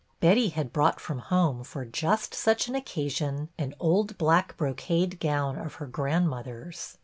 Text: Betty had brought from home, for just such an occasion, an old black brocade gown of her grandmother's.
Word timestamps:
Betty 0.19 0.49
had 0.49 0.73
brought 0.73 0.99
from 0.99 1.19
home, 1.19 1.63
for 1.63 1.85
just 1.85 2.33
such 2.33 2.67
an 2.67 2.73
occasion, 2.73 3.49
an 3.59 3.75
old 3.79 4.17
black 4.17 4.57
brocade 4.57 5.19
gown 5.19 5.59
of 5.59 5.75
her 5.75 5.85
grandmother's. 5.85 6.97